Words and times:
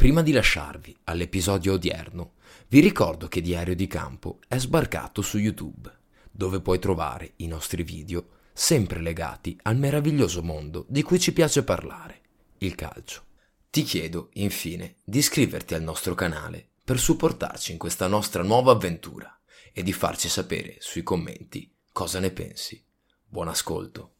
Prima 0.00 0.22
di 0.22 0.32
lasciarvi 0.32 0.96
all'episodio 1.04 1.74
odierno, 1.74 2.36
vi 2.68 2.80
ricordo 2.80 3.28
che 3.28 3.42
Diario 3.42 3.76
di 3.76 3.86
Campo 3.86 4.38
è 4.48 4.56
sbarcato 4.56 5.20
su 5.20 5.36
YouTube, 5.36 5.94
dove 6.30 6.62
puoi 6.62 6.78
trovare 6.78 7.34
i 7.36 7.46
nostri 7.46 7.82
video 7.82 8.38
sempre 8.54 9.02
legati 9.02 9.58
al 9.64 9.76
meraviglioso 9.76 10.42
mondo 10.42 10.86
di 10.88 11.02
cui 11.02 11.20
ci 11.20 11.34
piace 11.34 11.64
parlare, 11.64 12.22
il 12.60 12.74
calcio. 12.76 13.26
Ti 13.68 13.82
chiedo, 13.82 14.30
infine, 14.32 14.96
di 15.04 15.18
iscriverti 15.18 15.74
al 15.74 15.82
nostro 15.82 16.14
canale 16.14 16.68
per 16.82 16.98
supportarci 16.98 17.72
in 17.72 17.76
questa 17.76 18.06
nostra 18.06 18.42
nuova 18.42 18.72
avventura 18.72 19.38
e 19.70 19.82
di 19.82 19.92
farci 19.92 20.30
sapere 20.30 20.76
sui 20.78 21.02
commenti 21.02 21.70
cosa 21.92 22.20
ne 22.20 22.30
pensi. 22.30 22.82
Buon 23.22 23.48
ascolto. 23.48 24.19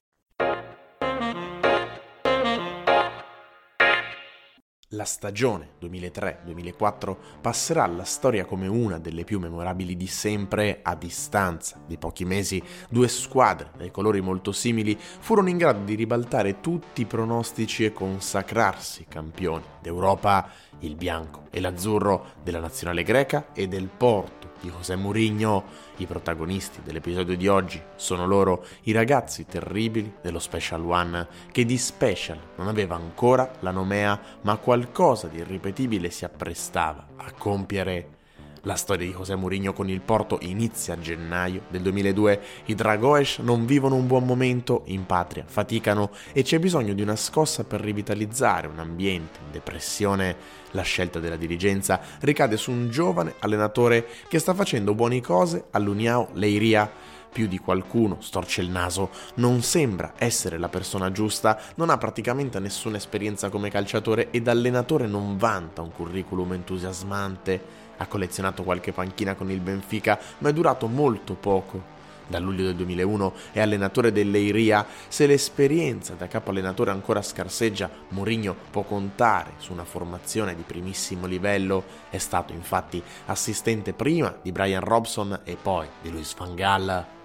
La 4.93 5.05
stagione 5.05 5.69
2003-2004 5.81 7.15
passerà 7.39 7.83
alla 7.83 8.03
storia 8.03 8.43
come 8.43 8.67
una 8.67 8.99
delle 8.99 9.23
più 9.23 9.39
memorabili 9.39 9.95
di 9.95 10.07
sempre 10.07 10.79
a 10.81 10.95
distanza 10.95 11.81
di 11.87 11.97
pochi 11.97 12.25
mesi. 12.25 12.61
Due 12.89 13.07
squadre 13.07 13.71
dai 13.77 13.89
colori 13.89 14.19
molto 14.19 14.51
simili 14.51 14.97
furono 14.99 15.47
in 15.47 15.55
grado 15.55 15.85
di 15.85 15.95
ribaltare 15.95 16.59
tutti 16.59 17.01
i 17.01 17.05
pronostici 17.05 17.85
e 17.85 17.93
consacrarsi 17.93 19.05
campioni 19.07 19.63
d'Europa, 19.79 20.49
il 20.79 20.95
bianco 20.95 21.43
e 21.51 21.61
l'azzurro 21.61 22.33
della 22.43 22.59
nazionale 22.59 23.03
greca 23.03 23.53
e 23.53 23.69
del 23.69 23.87
Porto 23.87 24.40
di 24.61 24.69
José 24.69 24.95
Mourinho. 24.95 25.63
I 25.97 26.05
protagonisti 26.05 26.81
dell'episodio 26.83 27.35
di 27.35 27.47
oggi 27.47 27.81
sono 27.95 28.25
loro, 28.25 28.65
i 28.83 28.91
ragazzi 28.91 29.45
terribili 29.45 30.13
dello 30.21 30.39
Special 30.39 30.85
One, 30.85 31.27
che 31.51 31.65
di 31.65 31.77
special 31.77 32.39
non 32.55 32.67
aveva 32.67 32.95
ancora 32.95 33.51
la 33.59 33.71
nomea, 33.71 34.19
ma 34.41 34.57
qualcosa 34.57 35.27
di 35.27 35.39
irripetibile 35.39 36.09
si 36.09 36.23
apprestava 36.23 37.07
a 37.17 37.31
compiere. 37.31 38.19
La 38.65 38.75
storia 38.75 39.07
di 39.07 39.13
José 39.13 39.35
Mourinho 39.35 39.73
con 39.73 39.89
il 39.89 40.01
Porto 40.01 40.37
inizia 40.41 40.93
a 40.93 40.99
gennaio 40.99 41.63
del 41.69 41.81
2002. 41.81 42.41
I 42.65 42.75
Dragoes 42.75 43.39
non 43.39 43.65
vivono 43.65 43.95
un 43.95 44.05
buon 44.05 44.23
momento 44.23 44.83
in 44.85 45.07
patria, 45.07 45.45
faticano 45.47 46.11
e 46.31 46.43
c'è 46.43 46.59
bisogno 46.59 46.93
di 46.93 47.01
una 47.01 47.15
scossa 47.15 47.63
per 47.63 47.81
rivitalizzare 47.81 48.67
un 48.67 48.77
ambiente 48.77 49.39
in 49.43 49.51
depressione. 49.51 50.59
La 50.73 50.83
scelta 50.83 51.19
della 51.19 51.37
dirigenza 51.37 51.99
ricade 52.19 52.55
su 52.55 52.69
un 52.69 52.91
giovane 52.91 53.33
allenatore 53.39 54.05
che 54.27 54.37
sta 54.37 54.53
facendo 54.53 54.93
buone 54.93 55.21
cose 55.21 55.65
all'Uniao 55.71 56.29
Leiria 56.33 56.89
più 57.31 57.47
di 57.47 57.59
qualcuno 57.59 58.17
storce 58.19 58.61
il 58.61 58.69
naso, 58.69 59.09
non 59.35 59.61
sembra 59.61 60.13
essere 60.17 60.57
la 60.57 60.69
persona 60.69 61.11
giusta, 61.11 61.59
non 61.75 61.89
ha 61.89 61.97
praticamente 61.97 62.59
nessuna 62.59 62.97
esperienza 62.97 63.49
come 63.49 63.69
calciatore 63.69 64.29
ed 64.31 64.47
allenatore 64.47 65.07
non 65.07 65.37
vanta 65.37 65.81
un 65.81 65.91
curriculum 65.91 66.53
entusiasmante. 66.53 67.79
Ha 67.97 68.07
collezionato 68.07 68.63
qualche 68.63 68.91
panchina 68.91 69.35
con 69.35 69.51
il 69.51 69.59
Benfica, 69.59 70.19
ma 70.39 70.49
è 70.49 70.53
durato 70.53 70.87
molto 70.87 71.35
poco. 71.35 71.99
Da 72.27 72.39
luglio 72.39 72.63
del 72.63 72.75
2001 72.75 73.33
è 73.51 73.59
allenatore 73.59 74.11
dell'Eiria. 74.13 74.85
Se 75.09 75.27
l'esperienza 75.27 76.13
da 76.13 76.27
capo 76.27 76.51
allenatore 76.51 76.91
ancora 76.91 77.21
scarseggia, 77.21 77.89
Mourinho 78.09 78.55
può 78.71 78.83
contare 78.83 79.53
su 79.57 79.73
una 79.73 79.83
formazione 79.83 80.55
di 80.55 80.63
primissimo 80.65 81.27
livello. 81.27 81.83
È 82.09 82.17
stato 82.17 82.53
infatti 82.53 83.03
assistente 83.25 83.91
prima 83.91 84.33
di 84.41 84.53
Brian 84.53 84.81
Robson 84.81 85.41
e 85.43 85.57
poi 85.61 85.87
di 86.01 86.09
Luis 86.09 86.33
Van. 86.35 87.19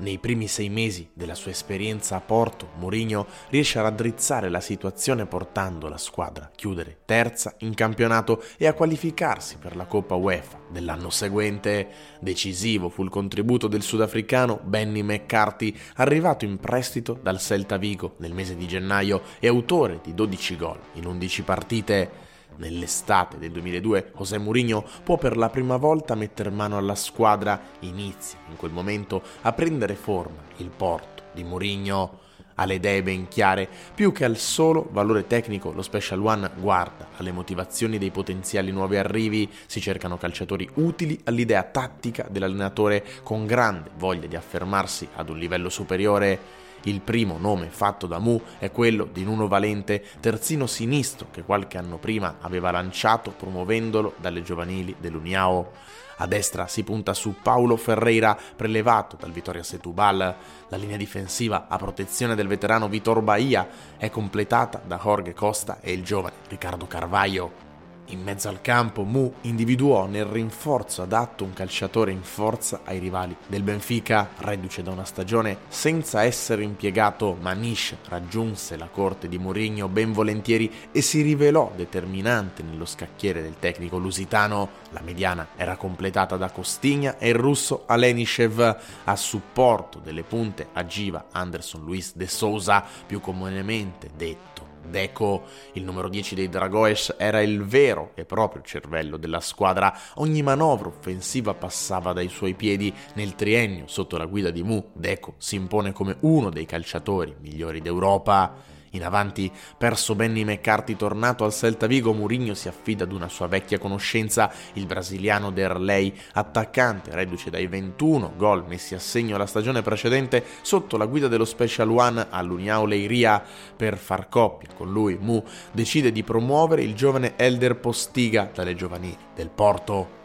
Nei 0.00 0.16
primi 0.16 0.48
sei 0.48 0.70
mesi 0.70 1.10
della 1.12 1.34
sua 1.34 1.50
esperienza 1.50 2.16
a 2.16 2.20
Porto, 2.22 2.70
Mourinho 2.78 3.26
riesce 3.50 3.78
a 3.78 3.82
raddrizzare 3.82 4.48
la 4.48 4.60
situazione 4.60 5.26
portando 5.26 5.88
la 5.88 5.98
squadra 5.98 6.46
a 6.46 6.50
chiudere 6.56 7.00
terza 7.04 7.54
in 7.58 7.74
campionato 7.74 8.42
e 8.56 8.66
a 8.66 8.72
qualificarsi 8.72 9.58
per 9.58 9.76
la 9.76 9.84
Coppa 9.84 10.14
UEFA 10.14 10.58
dell'anno 10.70 11.10
seguente. 11.10 11.88
Decisivo 12.18 12.88
fu 12.88 13.02
il 13.02 13.10
contributo 13.10 13.68
del 13.68 13.82
sudafricano 13.82 14.58
Benny 14.64 15.02
McCarthy, 15.02 15.76
arrivato 15.96 16.46
in 16.46 16.56
prestito 16.56 17.18
dal 17.22 17.38
Celta 17.38 17.76
Vigo 17.76 18.14
nel 18.20 18.32
mese 18.32 18.56
di 18.56 18.66
gennaio 18.66 19.20
e 19.38 19.48
autore 19.48 20.00
di 20.02 20.14
12 20.14 20.56
gol 20.56 20.80
in 20.94 21.04
11 21.04 21.42
partite. 21.42 22.28
Nell'estate 22.60 23.38
del 23.38 23.52
2002 23.52 24.12
José 24.14 24.36
Mourinho 24.36 24.84
può 25.02 25.16
per 25.16 25.38
la 25.38 25.48
prima 25.48 25.78
volta 25.78 26.14
mettere 26.14 26.50
mano 26.50 26.76
alla 26.76 26.94
squadra, 26.94 27.58
inizia 27.80 28.38
in 28.50 28.56
quel 28.56 28.70
momento 28.70 29.22
a 29.40 29.52
prendere 29.54 29.94
forma 29.94 30.42
il 30.58 30.68
porto 30.68 31.22
di 31.32 31.42
Mourinho. 31.42 32.18
Ha 32.56 32.66
le 32.66 32.74
idee 32.74 33.02
ben 33.02 33.28
chiare, 33.28 33.66
più 33.94 34.12
che 34.12 34.26
al 34.26 34.36
solo 34.36 34.86
valore 34.92 35.26
tecnico 35.26 35.72
lo 35.72 35.80
Special 35.80 36.22
One 36.22 36.50
guarda 36.56 37.08
alle 37.16 37.32
motivazioni 37.32 37.96
dei 37.96 38.10
potenziali 38.10 38.70
nuovi 38.70 38.98
arrivi, 38.98 39.50
si 39.64 39.80
cercano 39.80 40.18
calciatori 40.18 40.68
utili 40.74 41.18
all'idea 41.24 41.62
tattica 41.62 42.26
dell'allenatore 42.30 43.02
con 43.22 43.46
grande 43.46 43.88
voglia 43.96 44.26
di 44.26 44.36
affermarsi 44.36 45.08
ad 45.14 45.30
un 45.30 45.38
livello 45.38 45.70
superiore. 45.70 46.59
Il 46.84 47.00
primo 47.00 47.36
nome 47.38 47.68
fatto 47.68 48.06
da 48.06 48.18
Mu 48.18 48.40
è 48.58 48.70
quello 48.70 49.04
di 49.04 49.22
Nuno 49.22 49.48
Valente, 49.48 50.02
terzino 50.18 50.66
sinistro 50.66 51.26
che 51.30 51.42
qualche 51.42 51.76
anno 51.76 51.98
prima 51.98 52.36
aveva 52.40 52.70
lanciato 52.70 53.32
promuovendolo 53.32 54.14
dalle 54.16 54.42
giovanili 54.42 54.96
dell'Uniao. 54.98 55.72
A 56.16 56.26
destra 56.26 56.66
si 56.66 56.82
punta 56.82 57.14
su 57.14 57.36
Paulo 57.42 57.76
Ferreira, 57.76 58.36
prelevato 58.56 59.16
dal 59.18 59.30
Vittoria 59.30 59.62
Setúbal. 59.62 60.36
La 60.68 60.76
linea 60.76 60.96
difensiva 60.96 61.66
a 61.68 61.76
protezione 61.76 62.34
del 62.34 62.46
veterano 62.46 62.88
Vitor 62.88 63.20
Bahia 63.22 63.68
è 63.96 64.10
completata 64.10 64.80
da 64.84 64.98
Jorge 65.02 65.34
Costa 65.34 65.78
e 65.80 65.92
il 65.92 66.02
giovane 66.02 66.36
Riccardo 66.48 66.86
Carvaio. 66.86 67.69
In 68.10 68.22
mezzo 68.22 68.48
al 68.48 68.60
campo 68.60 69.04
Mu 69.04 69.32
individuò 69.42 70.06
nel 70.06 70.24
rinforzo 70.24 71.02
adatto 71.02 71.44
un 71.44 71.52
calciatore 71.52 72.10
in 72.10 72.22
forza 72.22 72.80
ai 72.84 72.98
rivali 72.98 73.36
del 73.46 73.62
Benfica, 73.62 74.30
reduce 74.38 74.82
da 74.82 74.90
una 74.90 75.04
stagione 75.04 75.58
senza 75.68 76.24
essere 76.24 76.64
impiegato, 76.64 77.36
Manish 77.40 77.94
raggiunse 78.08 78.76
la 78.76 78.88
corte 78.88 79.28
di 79.28 79.38
Mourinho 79.38 79.86
ben 79.86 80.12
volentieri 80.12 80.72
e 80.90 81.02
si 81.02 81.22
rivelò 81.22 81.70
determinante 81.76 82.64
nello 82.64 82.84
scacchiere 82.84 83.42
del 83.42 83.60
tecnico 83.60 83.96
lusitano. 83.96 84.70
La 84.90 85.02
mediana 85.04 85.50
era 85.54 85.76
completata 85.76 86.36
da 86.36 86.50
Costigna 86.50 87.16
e 87.16 87.28
il 87.28 87.36
russo 87.36 87.84
Alenishev 87.86 88.76
a 89.04 89.14
supporto 89.14 90.00
delle 90.00 90.24
punte 90.24 90.66
agiva 90.72 91.26
Anderson 91.30 91.84
Luis 91.84 92.16
de 92.16 92.26
Souza, 92.26 92.84
più 93.06 93.20
comunemente 93.20 94.10
detto 94.16 94.69
Deco, 94.88 95.42
il 95.72 95.84
numero 95.84 96.08
10 96.08 96.34
dei 96.34 96.48
Dragoes, 96.48 97.14
era 97.18 97.40
il 97.40 97.62
vero 97.64 98.12
e 98.14 98.24
proprio 98.24 98.62
cervello 98.62 99.16
della 99.16 99.40
squadra. 99.40 99.96
Ogni 100.14 100.42
manovra 100.42 100.88
offensiva 100.88 101.54
passava 101.54 102.12
dai 102.12 102.28
suoi 102.28 102.54
piedi. 102.54 102.92
Nel 103.14 103.34
triennio, 103.34 103.86
sotto 103.86 104.16
la 104.16 104.26
guida 104.26 104.50
di 104.50 104.62
Mu, 104.62 104.90
Deco 104.92 105.34
si 105.38 105.56
impone 105.56 105.92
come 105.92 106.16
uno 106.20 106.50
dei 106.50 106.66
calciatori 106.66 107.34
migliori 107.40 107.80
d'Europa. 107.80 108.78
In 108.90 109.04
avanti, 109.04 109.50
perso 109.78 110.16
Benny 110.16 110.42
McCarthy 110.42 110.96
tornato 110.96 111.44
al 111.44 111.52
Celta 111.52 111.86
Vigo, 111.86 112.12
Mourinho 112.12 112.54
si 112.54 112.66
affida 112.66 113.04
ad 113.04 113.12
una 113.12 113.28
sua 113.28 113.46
vecchia 113.46 113.78
conoscenza, 113.78 114.52
il 114.72 114.86
brasiliano 114.86 115.52
Derlei, 115.52 116.12
attaccante, 116.32 117.14
reduce 117.14 117.50
dai 117.50 117.68
21 117.68 118.32
gol 118.36 118.66
messi 118.66 118.96
a 118.96 118.98
segno 118.98 119.36
la 119.36 119.46
stagione 119.46 119.82
precedente 119.82 120.44
sotto 120.62 120.96
la 120.96 121.06
guida 121.06 121.28
dello 121.28 121.44
Special 121.44 121.88
One 121.88 122.26
all'Uniao 122.30 122.84
Leiria 122.84 123.40
per 123.76 123.96
far 123.96 124.28
coppia 124.28 124.70
con 124.74 124.90
lui. 124.90 125.16
Mu 125.20 125.40
decide 125.70 126.10
di 126.10 126.24
promuovere 126.24 126.82
il 126.82 126.94
giovane 126.94 127.34
Elder 127.36 127.76
Postiga 127.76 128.50
dalle 128.52 128.74
giovanili 128.74 129.16
del 129.34 129.50
Porto 129.50 130.19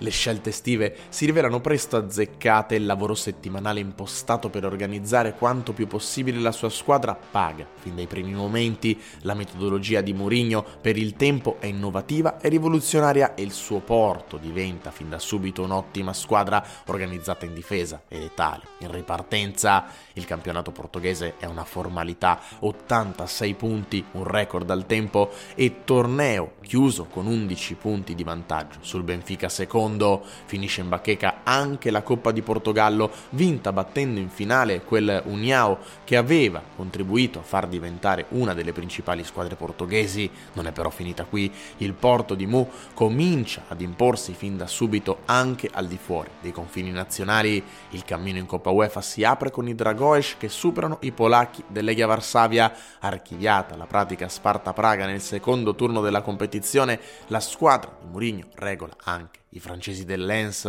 le 0.00 0.10
scelte 0.10 0.50
estive 0.50 0.96
si 1.08 1.26
rivelano 1.26 1.60
presto 1.60 1.96
azzeccate 1.96 2.74
e 2.74 2.78
il 2.78 2.86
lavoro 2.86 3.14
settimanale 3.14 3.80
impostato 3.80 4.48
per 4.48 4.64
organizzare 4.64 5.34
quanto 5.34 5.72
più 5.72 5.86
possibile 5.86 6.38
la 6.38 6.52
sua 6.52 6.70
squadra 6.70 7.14
paga. 7.14 7.66
Fin 7.76 7.94
dai 7.94 8.06
primi 8.06 8.32
momenti 8.32 8.98
la 9.22 9.34
metodologia 9.34 10.00
di 10.00 10.12
Mourinho 10.12 10.64
per 10.80 10.96
il 10.96 11.14
tempo 11.14 11.56
è 11.60 11.66
innovativa 11.66 12.40
e 12.40 12.48
rivoluzionaria 12.48 13.34
e 13.34 13.42
il 13.42 13.52
suo 13.52 13.80
Porto 13.80 14.36
diventa 14.36 14.90
fin 14.90 15.08
da 15.08 15.18
subito 15.18 15.62
un'ottima 15.62 16.12
squadra 16.12 16.64
organizzata 16.86 17.44
in 17.44 17.54
difesa 17.54 18.02
e 18.08 18.18
letale. 18.18 18.62
In 18.78 18.90
ripartenza 18.90 19.86
il 20.14 20.24
campionato 20.24 20.70
portoghese 20.70 21.36
è 21.38 21.46
una 21.46 21.64
formalità, 21.64 22.40
86 22.60 23.54
punti, 23.54 24.04
un 24.12 24.24
record 24.24 24.70
al 24.70 24.86
tempo 24.86 25.30
e 25.54 25.84
torneo 25.84 26.54
chiuso 26.62 27.04
con 27.04 27.26
11 27.26 27.74
punti 27.74 28.14
di 28.14 28.24
vantaggio 28.24 28.78
sul 28.80 29.02
Benfica 29.02 29.48
secondo 29.48 29.89
secondo 29.90 30.22
finisce 30.44 30.82
in 30.82 30.88
bacheca 30.88 31.40
anche 31.42 31.90
la 31.90 32.02
Coppa 32.02 32.30
di 32.30 32.42
Portogallo, 32.42 33.10
vinta 33.30 33.72
battendo 33.72 34.20
in 34.20 34.28
finale 34.28 34.82
quel 34.82 35.22
Uniao 35.24 35.78
che 36.04 36.16
aveva 36.16 36.62
contribuito 36.76 37.40
a 37.40 37.42
far 37.42 37.66
diventare 37.66 38.26
una 38.30 38.54
delle 38.54 38.72
principali 38.72 39.24
squadre 39.24 39.56
portoghesi. 39.56 40.30
Non 40.52 40.66
è 40.66 40.72
però 40.72 40.90
finita 40.90 41.24
qui, 41.24 41.52
il 41.78 41.94
Porto 41.94 42.34
di 42.34 42.46
Mu 42.46 42.68
comincia 42.94 43.64
ad 43.68 43.80
imporsi 43.80 44.32
fin 44.32 44.56
da 44.56 44.66
subito 44.68 45.20
anche 45.24 45.68
al 45.72 45.86
di 45.86 45.98
fuori 46.00 46.30
dei 46.40 46.52
confini 46.52 46.90
nazionali. 46.90 47.62
Il 47.90 48.04
cammino 48.04 48.38
in 48.38 48.46
Coppa 48.46 48.70
UEFA 48.70 49.00
si 49.00 49.24
apre 49.24 49.50
con 49.50 49.66
i 49.66 49.74
Dragoes 49.74 50.36
che 50.38 50.48
superano 50.48 50.98
i 51.00 51.10
polacchi 51.10 51.64
dell'Egia 51.66 52.06
Varsavia, 52.06 52.72
archiviata 53.00 53.76
la 53.76 53.86
pratica 53.86 54.28
Sparta 54.28 54.72
Praga 54.72 55.06
nel 55.06 55.20
secondo 55.20 55.74
turno 55.74 56.00
della 56.00 56.22
competizione, 56.22 57.00
la 57.28 57.40
squadra 57.40 57.96
di 58.00 58.06
Mourinho 58.08 58.46
regola 58.54 58.94
anche 59.04 59.39
i 59.50 59.60
francesi 59.60 60.04
del 60.04 60.24
Lens 60.24 60.66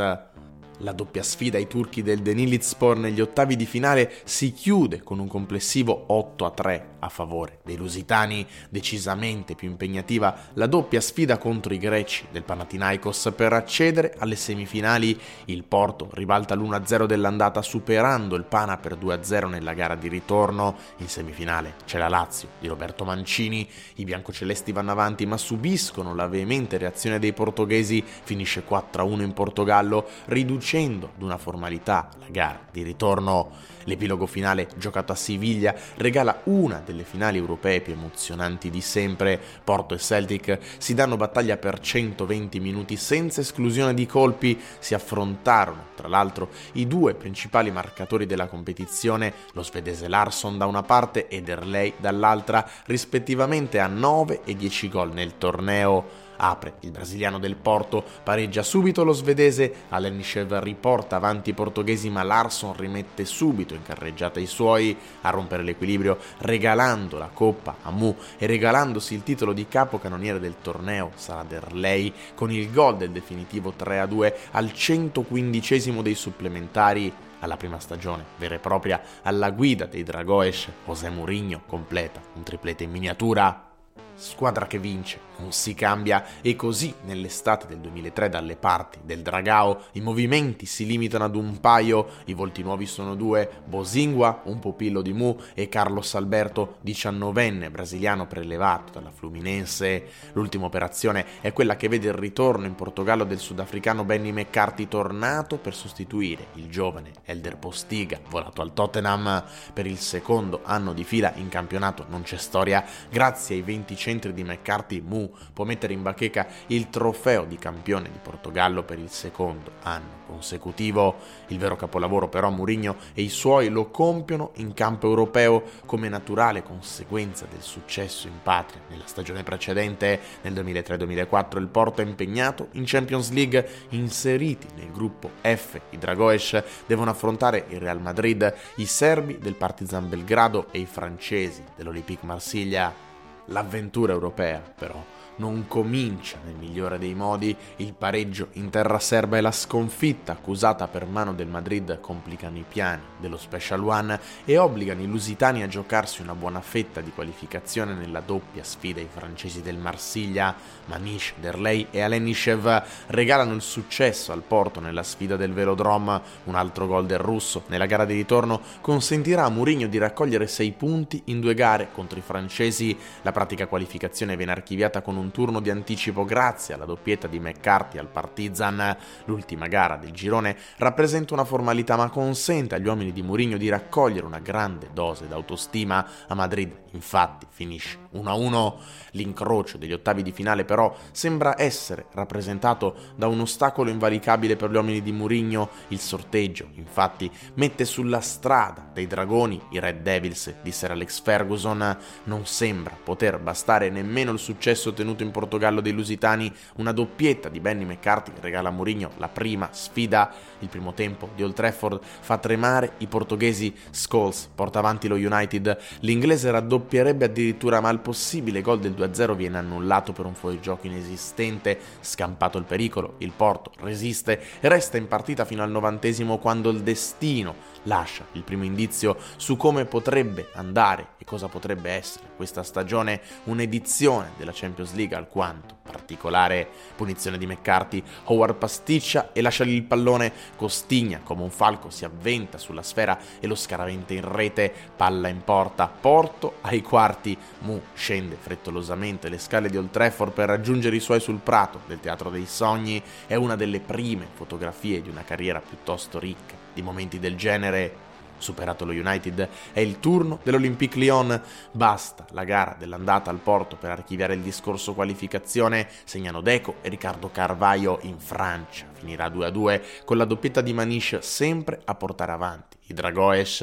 la 0.81 0.91
doppia 0.91 1.23
sfida 1.23 1.57
ai 1.57 1.67
turchi 1.67 2.01
del 2.01 2.21
Denilizspor 2.21 2.97
negli 2.97 3.21
ottavi 3.21 3.55
di 3.55 3.65
finale 3.65 4.11
si 4.23 4.51
chiude 4.53 5.01
con 5.01 5.19
un 5.19 5.27
complessivo 5.27 6.05
8 6.07 6.45
a 6.45 6.51
3 6.51 6.89
a 6.99 7.09
favore 7.09 7.59
dei 7.63 7.77
lusitani, 7.77 8.45
decisamente 8.69 9.55
più 9.55 9.69
impegnativa 9.69 10.49
la 10.53 10.67
doppia 10.67 11.01
sfida 11.01 11.37
contro 11.37 11.73
i 11.73 11.77
greci 11.77 12.25
del 12.31 12.43
Panathinaikos 12.43 13.31
per 13.35 13.53
accedere 13.53 14.15
alle 14.17 14.35
semifinali. 14.35 15.19
Il 15.45 15.63
Porto 15.63 16.09
ribalta 16.13 16.55
l'1-0 16.55 17.05
dell'andata 17.05 17.61
superando 17.61 18.35
il 18.35 18.43
Pana 18.43 18.77
per 18.77 18.97
2-0 18.97 19.47
nella 19.47 19.73
gara 19.73 19.95
di 19.95 20.07
ritorno. 20.07 20.75
In 20.97 21.07
semifinale 21.07 21.75
c'è 21.85 21.97
la 21.97 22.07
Lazio 22.07 22.49
di 22.59 22.67
Roberto 22.67 23.03
Mancini, 23.03 23.67
i 23.95 24.03
biancocelesti 24.03 24.71
vanno 24.71 24.91
avanti 24.91 25.25
ma 25.25 25.37
subiscono 25.37 26.13
la 26.13 26.27
veemente 26.27 26.77
reazione 26.77 27.19
dei 27.19 27.33
portoghesi, 27.33 28.03
finisce 28.05 28.63
4-1 28.67 29.21
in 29.21 29.33
Portogallo, 29.33 30.07
riducendo 30.25 30.70
riducendo 30.71 31.11
ad 31.15 31.21
una 31.21 31.37
formalità 31.37 32.09
la 32.19 32.27
gara 32.29 32.59
di 32.71 32.81
ritorno. 32.83 33.69
L'epilogo 33.85 34.27
finale, 34.27 34.69
giocato 34.77 35.11
a 35.11 35.15
Siviglia, 35.15 35.75
regala 35.95 36.41
una 36.45 36.81
delle 36.85 37.03
finali 37.03 37.37
europee 37.37 37.81
più 37.81 37.93
emozionanti 37.93 38.69
di 38.69 38.79
sempre. 38.79 39.39
Porto 39.63 39.95
e 39.95 39.97
Celtic 39.97 40.59
si 40.77 40.93
danno 40.93 41.17
battaglia 41.17 41.57
per 41.57 41.79
120 41.79 42.59
minuti 42.59 42.95
senza 42.95 43.41
esclusione 43.41 43.93
di 43.93 44.05
colpi. 44.05 44.59
Si 44.79 44.93
affrontarono, 44.93 45.87
tra 45.95 46.07
l'altro, 46.07 46.49
i 46.73 46.87
due 46.87 47.15
principali 47.15 47.71
marcatori 47.71 48.25
della 48.25 48.47
competizione, 48.47 49.33
lo 49.53 49.63
svedese 49.63 50.07
Larsson 50.07 50.57
da 50.57 50.67
una 50.67 50.83
parte 50.83 51.27
e 51.27 51.41
Derlei 51.41 51.95
dall'altra, 51.97 52.65
rispettivamente 52.85 53.79
a 53.79 53.87
9 53.87 54.41
e 54.45 54.55
10 54.55 54.89
gol 54.89 55.11
nel 55.11 55.37
torneo 55.37 56.29
apre 56.41 56.75
il 56.81 56.91
brasiliano 56.91 57.39
del 57.39 57.55
Porto, 57.55 58.03
pareggia 58.23 58.63
subito 58.63 59.03
lo 59.03 59.13
svedese, 59.13 59.73
Alenishev 59.89 60.59
riporta 60.59 61.15
avanti 61.15 61.51
i 61.51 61.53
portoghesi 61.53 62.09
ma 62.09 62.23
Larsson 62.23 62.75
rimette 62.75 63.25
subito 63.25 63.73
in 63.75 63.83
carreggiata 63.83 64.39
i 64.39 64.47
suoi 64.47 64.97
a 65.21 65.29
rompere 65.29 65.63
l'equilibrio 65.63 66.17
regalando 66.39 67.17
la 67.17 67.29
coppa 67.31 67.77
a 67.83 67.91
Mu 67.91 68.15
e 68.37 68.45
regalandosi 68.47 69.13
il 69.13 69.23
titolo 69.23 69.53
di 69.53 69.67
capocannoniere 69.67 70.39
del 70.39 70.55
torneo 70.61 71.11
sarà 71.15 71.43
Derlei 71.43 72.13
con 72.33 72.51
il 72.51 72.71
gol 72.71 72.97
del 72.97 73.11
definitivo 73.11 73.73
3-2 73.77 74.33
al 74.51 74.73
115 74.73 76.01
dei 76.01 76.15
supplementari 76.15 77.13
alla 77.39 77.57
prima 77.57 77.79
stagione 77.79 78.25
vera 78.37 78.55
e 78.55 78.59
propria 78.59 79.01
alla 79.23 79.51
guida 79.51 79.85
dei 79.85 80.03
Dragoes, 80.03 80.69
José 80.85 81.09
Mourinho 81.09 81.63
completa 81.65 82.21
un 82.35 82.43
triplete 82.43 82.83
in 82.83 82.91
miniatura. 82.91 83.67
Squadra 84.13 84.67
che 84.67 84.77
vince, 84.77 85.19
non 85.41 85.51
si 85.51 85.73
cambia. 85.73 86.23
E 86.41 86.55
così 86.55 86.93
nell'estate 87.03 87.65
del 87.67 87.79
2003 87.79 88.29
dalle 88.29 88.55
parti 88.55 88.99
del 89.03 89.21
Dragao 89.21 89.85
i 89.93 90.01
movimenti 90.01 90.65
si 90.65 90.85
limitano 90.85 91.25
ad 91.25 91.35
un 91.35 91.59
paio, 91.59 92.07
i 92.25 92.33
volti 92.33 92.61
nuovi 92.61 92.85
sono 92.85 93.15
due, 93.15 93.49
Bosingua, 93.65 94.41
un 94.45 94.59
pupillo 94.59 95.01
di 95.01 95.13
Mu 95.13 95.37
e 95.53 95.67
Carlos 95.67 96.13
Alberto, 96.15 96.77
diciannovenne 96.81 97.71
brasiliano 97.71 98.27
prelevato 98.27 98.93
dalla 98.93 99.11
Fluminense. 99.11 100.05
L'ultima 100.33 100.65
operazione 100.65 101.25
è 101.41 101.51
quella 101.51 101.75
che 101.75 101.87
vede 101.87 102.07
il 102.07 102.13
ritorno 102.13 102.65
in 102.65 102.75
Portogallo 102.75 103.23
del 103.23 103.39
sudafricano 103.39 104.03
Benny 104.03 104.31
McCarthy 104.31 104.87
tornato 104.87 105.57
per 105.57 105.73
sostituire 105.73 106.47
il 106.53 106.69
giovane 106.69 107.11
Elder 107.23 107.57
Postiga, 107.57 108.19
volato 108.29 108.61
al 108.61 108.73
Tottenham. 108.73 109.43
Per 109.73 109.85
il 109.85 109.97
secondo 109.97 110.61
anno 110.63 110.93
di 110.93 111.03
fila 111.03 111.33
in 111.35 111.49
campionato, 111.49 112.05
non 112.09 112.21
c'è 112.21 112.37
storia, 112.37 112.85
grazie 113.09 113.55
ai 113.55 113.61
20 113.61 113.95
centri 113.95 114.33
di 114.33 114.43
McCarthy, 114.43 115.01
Mu 115.01 115.30
può 115.53 115.65
mettere 115.65 115.93
in 115.93 116.01
bacheca 116.01 116.47
il 116.67 116.89
trofeo 116.89 117.45
di 117.45 117.57
campione 117.57 118.09
di 118.11 118.19
Portogallo 118.21 118.83
per 118.83 118.99
il 118.99 119.09
secondo 119.09 119.71
anno 119.83 120.19
consecutivo. 120.31 121.15
Il 121.47 121.57
vero 121.57 121.75
capolavoro 121.75 122.29
però 122.29 122.49
Mourinho 122.49 122.95
e 123.13 123.21
i 123.21 123.29
suoi 123.29 123.67
lo 123.67 123.89
compiono 123.89 124.51
in 124.55 124.73
campo 124.73 125.07
europeo 125.07 125.63
come 125.85 126.07
naturale 126.07 126.63
conseguenza 126.63 127.45
del 127.49 127.61
successo 127.61 128.27
in 128.27 128.41
patria. 128.41 128.81
Nella 128.89 129.05
stagione 129.05 129.43
precedente, 129.43 130.19
nel 130.41 130.53
2003-2004, 130.53 131.59
il 131.59 131.67
Porto 131.67 132.01
è 132.01 132.05
impegnato 132.05 132.69
in 132.71 132.83
Champions 132.85 133.31
League, 133.31 133.67
inseriti 133.89 134.67
nel 134.75 134.91
gruppo 134.91 135.31
F. 135.41 135.79
I 135.89 135.97
Dragoes 135.97 136.63
devono 136.85 137.09
affrontare 137.09 137.65
il 137.69 137.79
Real 137.79 138.01
Madrid, 138.01 138.53
i 138.75 138.85
serbi 138.85 139.37
del 139.37 139.55
Partizan 139.55 140.07
Belgrado 140.07 140.67
e 140.71 140.79
i 140.79 140.85
francesi 140.85 141.63
dell'Olympique 141.75 142.27
Marsiglia. 142.27 143.09
L'avventura 143.45 144.13
europea, 144.13 144.59
però, 144.59 145.03
non 145.41 145.65
comincia 145.67 146.37
nel 146.45 146.53
migliore 146.53 146.99
dei 146.99 147.15
modi, 147.15 147.55
il 147.77 147.93
pareggio 147.93 148.49
in 148.53 148.69
terra 148.69 148.99
serba 148.99 149.37
e 149.37 149.41
la 149.41 149.51
sconfitta 149.51 150.33
accusata 150.33 150.87
per 150.87 151.07
mano 151.07 151.33
del 151.33 151.47
Madrid 151.47 151.99
complicano 151.99 152.59
i 152.59 152.65
piani 152.67 153.01
dello 153.17 153.37
Special 153.37 153.83
One 153.83 154.19
e 154.45 154.57
obbligano 154.59 155.01
i 155.01 155.07
lusitani 155.07 155.63
a 155.63 155.67
giocarsi 155.67 156.21
una 156.21 156.35
buona 156.35 156.61
fetta 156.61 157.01
di 157.01 157.09
qualificazione 157.09 157.95
nella 157.95 158.19
doppia 158.19 158.63
sfida 158.63 158.99
ai 158.99 159.07
francesi 159.11 159.63
del 159.63 159.77
Marsiglia. 159.77 160.55
Manish, 160.85 161.33
Derlei 161.39 161.87
e 161.89 162.01
Alenishev 162.01 162.83
regalano 163.07 163.55
il 163.55 163.61
successo 163.61 164.31
al 164.31 164.43
Porto 164.43 164.79
nella 164.79 165.01
sfida 165.01 165.37
del 165.37 165.53
Velodrome, 165.53 166.21
un 166.43 166.55
altro 166.55 166.85
gol 166.85 167.07
del 167.07 167.17
russo 167.17 167.63
nella 167.67 167.87
gara 167.87 168.05
di 168.05 168.13
ritorno 168.13 168.61
consentirà 168.81 169.45
a 169.45 169.49
Mourinho 169.49 169.87
di 169.87 169.97
raccogliere 169.97 170.45
6 170.45 170.71
punti 170.73 171.21
in 171.25 171.39
due 171.39 171.55
gare 171.55 171.89
contro 171.91 172.19
i 172.19 172.21
francesi. 172.21 172.95
La 173.23 173.31
pratica 173.31 173.65
qualificazione 173.65 174.35
viene 174.35 174.51
archiviata 174.51 175.01
con 175.01 175.17
un 175.17 175.30
turno 175.31 175.59
di 175.59 175.69
anticipo 175.69 176.25
grazie 176.25 176.73
alla 176.73 176.85
doppietta 176.85 177.27
di 177.27 177.39
McCarthy 177.39 177.97
al 177.97 178.07
Partizan. 178.07 178.95
L'ultima 179.25 179.67
gara 179.67 179.97
del 179.97 180.11
girone 180.11 180.55
rappresenta 180.77 181.33
una 181.33 181.45
formalità 181.45 181.95
ma 181.95 182.09
consente 182.09 182.75
agli 182.75 182.87
uomini 182.87 183.11
di 183.11 183.21
Mourinho 183.21 183.57
di 183.57 183.69
raccogliere 183.69 184.25
una 184.25 184.39
grande 184.39 184.89
dose 184.93 185.27
d'autostima. 185.27 186.05
A 186.27 186.35
Madrid 186.35 186.79
infatti 186.91 187.47
finisce 187.49 187.97
1-1. 188.13 188.73
L'incrocio 189.11 189.77
degli 189.77 189.93
ottavi 189.93 190.21
di 190.21 190.31
finale 190.31 190.65
però 190.65 190.95
sembra 191.11 191.59
essere 191.59 192.05
rappresentato 192.13 192.95
da 193.15 193.27
un 193.27 193.39
ostacolo 193.39 193.89
invalicabile 193.89 194.55
per 194.55 194.69
gli 194.71 194.75
uomini 194.75 195.01
di 195.01 195.11
Mourinho. 195.11 195.69
Il 195.89 195.99
sorteggio 195.99 196.67
infatti 196.75 197.31
mette 197.55 197.85
sulla 197.85 198.21
strada 198.21 198.89
dei 198.91 199.07
dragoni 199.07 199.61
i 199.71 199.79
Red 199.79 200.01
Devils, 200.01 200.53
disse 200.61 200.87
Alex 200.87 201.21
Ferguson. 201.21 201.97
Non 202.25 202.45
sembra 202.45 202.97
poter 203.01 203.39
bastare 203.39 203.89
nemmeno 203.89 204.31
il 204.31 204.39
successo 204.39 204.89
ottenuto 204.89 205.20
in 205.23 205.31
Portogallo 205.31 205.81
dei 205.81 205.91
Lusitani, 205.91 206.51
una 206.77 206.91
doppietta 206.91 207.49
di 207.49 207.59
Benny 207.59 207.85
McCarthy 207.85 208.31
regala 208.39 208.69
a 208.69 208.71
Mourinho 208.71 209.11
la 209.17 209.27
prima 209.27 209.69
sfida. 209.71 210.33
Il 210.59 210.67
primo 210.67 210.93
tempo 210.93 211.29
di 211.35 211.43
Old 211.43 211.53
Trafford 211.53 211.99
fa 212.03 212.37
tremare 212.37 212.93
i 212.97 213.07
portoghesi 213.07 213.73
Scholes, 213.89 214.49
porta 214.53 214.79
avanti 214.79 215.07
lo 215.07 215.15
United, 215.15 215.77
l'inglese 216.01 216.51
raddoppierebbe 216.51 217.25
addirittura 217.25 217.79
ma 217.79 217.89
il 217.89 217.99
possibile 217.99 218.61
gol 218.61 218.79
del 218.79 218.93
2-0 218.93 219.35
viene 219.35 219.57
annullato 219.57 220.13
per 220.13 220.25
un 220.25 220.35
fuorigioco 220.35 220.87
inesistente, 220.87 221.79
scampato 221.99 222.57
il 222.57 222.65
pericolo, 222.65 223.15
il 223.19 223.31
Porto 223.35 223.71
resiste 223.79 224.41
e 224.59 224.67
resta 224.67 224.97
in 224.97 225.07
partita 225.07 225.45
fino 225.45 225.63
al 225.63 225.71
novantesimo 225.71 226.37
quando 226.37 226.69
il 226.69 226.81
destino 226.81 227.69
lascia 227.83 228.25
il 228.33 228.43
primo 228.43 228.63
indizio 228.63 229.17
su 229.37 229.57
come 229.57 229.85
potrebbe 229.85 230.49
andare 230.53 231.09
e 231.17 231.25
cosa 231.25 231.47
potrebbe 231.47 231.91
essere 231.91 232.25
questa 232.35 232.63
stagione, 232.63 233.21
un'edizione 233.45 234.31
della 234.37 234.51
Champions 234.53 234.93
League 234.93 235.15
alquanto 235.15 235.79
particolare, 235.91 236.67
punizione 236.95 237.37
di 237.37 237.45
McCarthy, 237.45 238.01
Howard 238.25 238.55
pasticcia 238.55 239.31
e 239.33 239.41
lascia 239.41 239.63
il 239.63 239.83
pallone, 239.83 240.31
Costigna 240.55 241.19
come 241.23 241.43
un 241.43 241.49
falco 241.49 241.89
si 241.89 242.05
avventa 242.05 242.57
sulla 242.57 242.81
sfera 242.81 243.19
e 243.39 243.47
lo 243.47 243.55
scaraventa 243.55 244.13
in 244.13 244.31
rete, 244.31 244.73
palla 244.95 245.27
in 245.27 245.43
porta, 245.43 245.87
Porto 245.87 246.57
ai 246.61 246.81
quarti, 246.81 247.37
Mu 247.59 247.79
scende 247.93 248.37
frettolosamente 248.39 249.29
le 249.29 249.37
scale 249.37 249.69
di 249.69 249.77
Old 249.77 249.91
Trafford 249.91 250.31
per 250.31 250.47
raggiungere 250.47 250.95
i 250.95 251.01
suoi 251.01 251.19
sul 251.19 251.39
prato 251.39 251.81
del 251.87 251.99
Teatro 251.99 252.29
dei 252.29 252.45
Sogni, 252.45 253.01
è 253.27 253.35
una 253.35 253.55
delle 253.55 253.79
prime 253.79 254.27
fotografie 254.33 255.01
di 255.01 255.09
una 255.09 255.23
carriera 255.23 255.59
piuttosto 255.59 256.19
ricca 256.19 256.61
di 256.73 256.81
momenti 256.81 257.19
del 257.19 257.35
genere 257.35 257.70
genere 257.71 258.10
superato 258.41 258.85
lo 258.85 258.91
United, 258.91 259.47
è 259.71 259.79
il 259.79 259.99
turno 259.99 260.39
dell'Olympique 260.43 260.99
Lyon. 260.99 261.41
Basta 261.71 262.25
la 262.31 262.43
gara 262.43 262.75
dell'andata 262.77 263.29
al 263.29 263.39
porto 263.39 263.75
per 263.75 263.91
archiviare 263.91 264.33
il 264.33 264.41
discorso 264.41 264.93
qualificazione, 264.93 265.87
segnano 266.03 266.41
Deco 266.41 266.75
e 266.81 266.89
Riccardo 266.89 267.29
Carvaio 267.31 267.99
in 268.01 268.19
Francia. 268.19 268.85
Finirà 268.93 269.27
2-2 269.27 270.03
con 270.05 270.17
la 270.17 270.25
doppietta 270.25 270.61
di 270.61 270.73
Manish 270.73 271.19
sempre 271.19 271.81
a 271.85 271.95
portare 271.95 272.31
avanti. 272.31 272.77
I 272.87 272.93
Dragoes, 272.93 273.61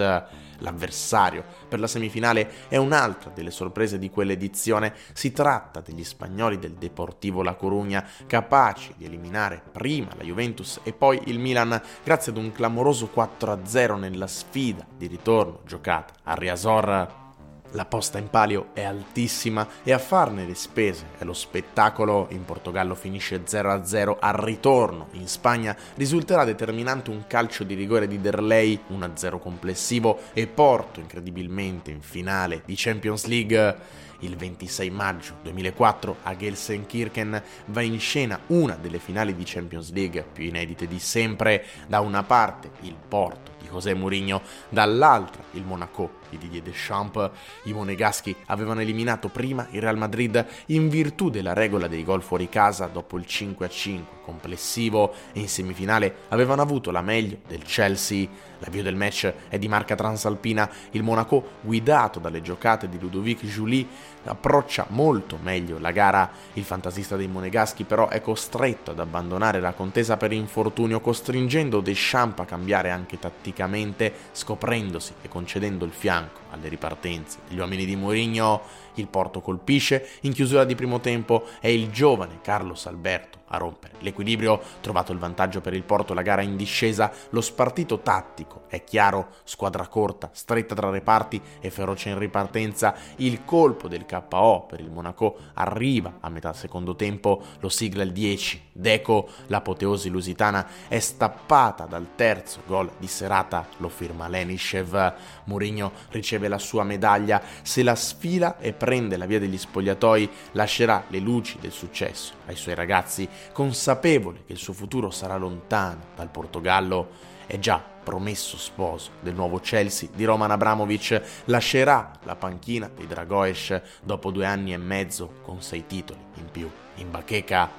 l'avversario 0.58 1.44
per 1.68 1.78
la 1.78 1.86
semifinale, 1.86 2.50
è 2.68 2.76
un'altra 2.76 3.30
delle 3.30 3.50
sorprese 3.50 3.98
di 3.98 4.10
quell'edizione. 4.10 4.94
Si 5.12 5.32
tratta 5.32 5.80
degli 5.80 6.02
spagnoli 6.02 6.58
del 6.58 6.72
Deportivo 6.72 7.42
La 7.42 7.54
Corugna, 7.54 8.04
capaci 8.26 8.94
di 8.96 9.04
eliminare 9.04 9.62
prima 9.70 10.08
la 10.16 10.24
Juventus 10.24 10.80
e 10.82 10.92
poi 10.92 11.20
il 11.26 11.38
Milan 11.38 11.80
grazie 12.02 12.32
ad 12.32 12.38
un 12.38 12.52
clamoroso 12.52 13.10
4-0 13.14 13.98
nella 13.98 14.26
sfida 14.26 14.67
di 14.96 15.06
ritorno 15.06 15.60
giocata 15.64 16.14
a 16.24 16.34
Riazor 16.34 17.26
la 17.72 17.84
posta 17.84 18.16
in 18.16 18.30
palio 18.30 18.68
è 18.72 18.82
altissima 18.82 19.66
e 19.82 19.92
a 19.92 19.98
farne 19.98 20.46
le 20.46 20.54
spese 20.54 21.08
è 21.18 21.24
lo 21.24 21.34
spettacolo. 21.34 22.28
In 22.30 22.46
Portogallo 22.46 22.94
finisce 22.94 23.44
0-0 23.44 24.16
al 24.18 24.34
ritorno. 24.34 25.08
In 25.12 25.28
Spagna 25.28 25.76
risulterà 25.96 26.44
determinante 26.44 27.10
un 27.10 27.26
calcio 27.26 27.64
di 27.64 27.74
rigore 27.74 28.08
di 28.08 28.22
Derlei, 28.22 28.80
1-0 28.90 29.38
complessivo 29.38 30.18
e 30.32 30.46
Porto 30.46 31.00
incredibilmente 31.00 31.90
in 31.90 32.00
finale 32.00 32.62
di 32.64 32.74
Champions 32.74 33.26
League. 33.26 34.06
Il 34.20 34.36
26 34.36 34.90
maggio 34.90 35.34
2004 35.42 36.16
a 36.22 36.34
Gelsenkirchen 36.34 37.42
va 37.66 37.82
in 37.82 38.00
scena 38.00 38.40
una 38.48 38.76
delle 38.80 38.98
finali 38.98 39.36
di 39.36 39.44
Champions 39.44 39.92
League 39.92 40.24
più 40.32 40.44
inedite 40.44 40.88
di 40.88 40.98
sempre. 40.98 41.64
Da 41.86 42.00
una 42.00 42.22
parte 42.22 42.70
il 42.80 42.96
Porto 43.06 43.57
di 43.58 43.66
José 43.68 43.94
Mourinho, 43.94 44.42
dall'altra 44.68 45.42
il 45.52 45.64
Monaco 45.64 46.18
di 46.28 46.38
Didier 46.38 46.62
Deschamps. 46.62 47.30
I 47.64 47.72
monegaschi 47.72 48.34
avevano 48.46 48.80
eliminato 48.80 49.28
prima 49.28 49.66
il 49.70 49.80
Real 49.80 49.96
Madrid 49.96 50.44
in 50.66 50.88
virtù 50.88 51.30
della 51.30 51.52
regola 51.52 51.88
dei 51.88 52.04
gol 52.04 52.22
fuori 52.22 52.48
casa 52.48 52.86
dopo 52.86 53.16
il 53.16 53.24
5-5 53.28 54.02
complessivo. 54.22 55.14
E 55.32 55.40
in 55.40 55.48
semifinale 55.48 56.24
avevano 56.28 56.62
avuto 56.62 56.90
la 56.90 57.02
meglio 57.02 57.38
del 57.46 57.62
Chelsea. 57.62 58.28
L'avvio 58.60 58.82
del 58.82 58.96
match 58.96 59.32
è 59.48 59.58
di 59.58 59.68
marca 59.68 59.94
transalpina, 59.94 60.68
il 60.90 61.02
Monaco 61.02 61.52
guidato 61.60 62.18
dalle 62.18 62.42
giocate 62.42 62.88
di 62.88 62.98
Ludovic 62.98 63.44
Julie 63.44 63.86
approccia 64.24 64.86
molto 64.90 65.38
meglio 65.40 65.78
la 65.78 65.90
gara, 65.90 66.30
il 66.54 66.64
fantasista 66.64 67.16
dei 67.16 67.28
monegaschi 67.28 67.84
però 67.84 68.08
è 68.08 68.20
costretto 68.20 68.90
ad 68.90 68.98
abbandonare 68.98 69.60
la 69.60 69.72
contesa 69.72 70.16
per 70.16 70.32
infortunio 70.32 71.00
costringendo 71.00 71.80
Deschamps 71.80 72.40
a 72.40 72.44
cambiare 72.44 72.90
anche 72.90 73.18
tatticamente 73.48 74.12
scoprendosi 74.32 75.14
e 75.22 75.28
concedendo 75.28 75.84
il 75.84 75.92
fianco 75.92 76.40
alle 76.50 76.68
ripartenze. 76.68 77.38
Degli 77.48 77.58
uomini 77.58 77.84
di 77.84 77.96
Mourinho, 77.96 78.62
il 78.94 79.08
Porto 79.08 79.40
colpisce, 79.40 80.08
in 80.22 80.32
chiusura 80.32 80.64
di 80.64 80.74
primo 80.74 81.00
tempo 81.00 81.46
è 81.60 81.68
il 81.68 81.90
giovane 81.90 82.40
Carlos 82.42 82.86
Alberto 82.86 83.38
a 83.48 83.56
rompere 83.56 83.94
l'equilibrio, 84.00 84.60
trovato 84.80 85.12
il 85.12 85.18
vantaggio 85.18 85.60
per 85.60 85.72
il 85.72 85.82
Porto, 85.82 86.14
la 86.14 86.22
gara 86.22 86.42
in 86.42 86.56
discesa, 86.56 87.10
lo 87.30 87.40
spartito 87.40 88.00
tattico 88.00 88.64
è 88.68 88.84
chiaro, 88.84 89.28
squadra 89.44 89.86
corta, 89.86 90.30
stretta 90.32 90.74
tra 90.74 90.90
reparti 90.90 91.40
e 91.60 91.70
feroce 91.70 92.10
in 92.10 92.18
ripartenza, 92.18 92.94
il 93.16 93.44
colpo 93.44 93.88
del 93.88 94.04
KO 94.06 94.66
per 94.68 94.80
il 94.80 94.90
Monaco 94.90 95.36
arriva 95.54 96.18
a 96.20 96.28
metà 96.28 96.52
secondo 96.52 96.94
tempo, 96.94 97.42
lo 97.60 97.68
sigla 97.68 98.02
il 98.02 98.12
10, 98.12 98.68
Deco, 98.72 99.28
l'apoteosi 99.46 100.08
lusitana 100.08 100.66
è 100.86 100.98
stappata 100.98 101.86
dal 101.86 102.14
terzo 102.14 102.60
gol 102.66 102.90
di 102.98 103.08
serata, 103.08 103.66
lo 103.78 103.88
firma 103.88 104.28
Lenishev, 104.28 105.14
Mourinho 105.44 105.92
riceve 106.38 106.48
la 106.48 106.58
sua 106.58 106.84
medaglia, 106.84 107.42
se 107.62 107.82
la 107.82 107.94
sfila 107.94 108.58
e 108.58 108.72
prende 108.72 109.16
la 109.16 109.26
via 109.26 109.40
degli 109.40 109.58
spogliatoi, 109.58 110.30
lascerà 110.52 111.04
le 111.08 111.18
luci 111.18 111.58
del 111.60 111.72
successo 111.72 112.34
ai 112.46 112.56
suoi 112.56 112.74
ragazzi, 112.74 113.28
consapevole 113.52 114.44
che 114.46 114.52
il 114.52 114.58
suo 114.58 114.72
futuro 114.72 115.10
sarà 115.10 115.36
lontano 115.36 116.06
dal 116.14 116.30
Portogallo, 116.30 117.26
è 117.46 117.58
già 117.58 117.82
promesso 118.04 118.56
sposo 118.56 119.10
del 119.20 119.34
nuovo 119.34 119.58
Chelsea 119.58 120.08
di 120.14 120.24
Roman 120.24 120.50
Abramovic, 120.50 121.42
lascerà 121.46 122.12
la 122.22 122.36
panchina 122.36 122.90
dei 122.94 123.06
Dragoes 123.06 123.80
dopo 124.02 124.30
due 124.30 124.46
anni 124.46 124.72
e 124.72 124.78
mezzo 124.78 125.40
con 125.42 125.60
sei 125.60 125.86
titoli 125.86 126.20
in 126.36 126.50
più. 126.50 126.70
In 126.96 127.10
bacheca, 127.10 127.70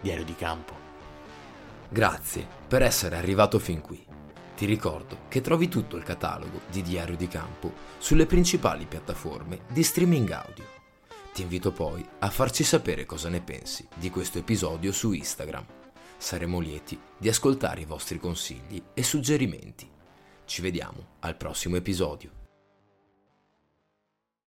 diario 0.00 0.24
di 0.24 0.34
campo. 0.34 0.74
Grazie 1.88 2.46
per 2.68 2.82
essere 2.82 3.16
arrivato 3.16 3.58
fin 3.58 3.80
qui. 3.80 4.10
Ti 4.60 4.66
ricordo 4.66 5.20
che 5.28 5.40
trovi 5.40 5.68
tutto 5.68 5.96
il 5.96 6.02
catalogo 6.02 6.60
di 6.70 6.82
Diario 6.82 7.16
di 7.16 7.28
Campo 7.28 7.72
sulle 7.96 8.26
principali 8.26 8.84
piattaforme 8.84 9.60
di 9.68 9.82
streaming 9.82 10.30
audio. 10.32 10.66
Ti 11.32 11.40
invito 11.40 11.72
poi 11.72 12.06
a 12.18 12.28
farci 12.28 12.62
sapere 12.62 13.06
cosa 13.06 13.30
ne 13.30 13.40
pensi 13.40 13.88
di 13.94 14.10
questo 14.10 14.36
episodio 14.36 14.92
su 14.92 15.12
Instagram. 15.12 15.64
Saremo 16.18 16.60
lieti 16.60 17.00
di 17.16 17.30
ascoltare 17.30 17.80
i 17.80 17.86
vostri 17.86 18.18
consigli 18.18 18.82
e 18.92 19.02
suggerimenti. 19.02 19.88
Ci 20.44 20.60
vediamo 20.60 21.06
al 21.20 21.38
prossimo 21.38 21.76
episodio. 21.76 22.39